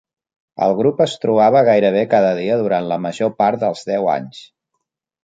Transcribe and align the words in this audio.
El 0.67 0.71
grup 0.77 1.01
es 1.05 1.11
trobava 1.25 1.61
gairebé 1.67 2.01
cada 2.13 2.31
dia 2.39 2.57
durant 2.63 2.87
la 2.93 2.97
major 3.05 3.31
part 3.43 3.63
dels 3.65 3.85
deu 3.91 4.09
anys. 4.15 4.41